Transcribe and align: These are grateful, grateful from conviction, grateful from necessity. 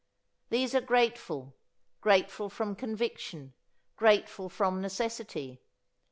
These 0.49 0.73
are 0.73 0.81
grateful, 0.81 1.53
grateful 2.01 2.49
from 2.49 2.75
conviction, 2.75 3.53
grateful 3.97 4.49
from 4.49 4.81
necessity. 4.81 5.61